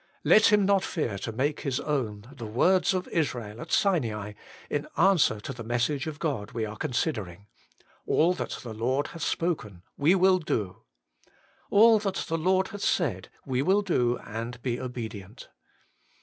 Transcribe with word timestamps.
Let 0.23 0.51
him 0.51 0.65
not 0.65 0.83
fear 0.83 1.19
to 1.19 1.31
make 1.31 1.59
his 1.59 1.79
own 1.79 2.25
the 2.35 2.47
words 2.47 2.91
of 2.95 3.07
Israel 3.09 3.61
at 3.61 3.71
Sinai, 3.71 4.33
in 4.67 4.87
answer 4.97 5.39
to 5.41 5.53
the 5.53 5.63
message 5.63 6.07
of 6.07 6.17
God 6.17 6.53
we 6.53 6.65
are 6.65 6.75
considering: 6.75 7.45
HOLINESS 8.07 8.07
AND 8.07 8.17
OBEDIENCE. 8.41 8.55
69' 8.55 8.71
All 8.73 8.73
that 8.73 8.79
the 8.79 8.83
Lord 8.83 9.07
hath 9.09 9.21
spoken, 9.21 9.83
we, 9.97 10.15
will 10.15 10.39
do 10.39 10.77
;''All 11.69 11.99
that 11.99 12.15
the 12.15 12.37
Lord 12.39 12.69
hath 12.69 12.81
said 12.81 13.29
will 13.45 13.63
we 13.77 13.83
do, 13.83 14.17
and 14.25 14.59
be 14.63 14.79
obedient.' 14.81 15.49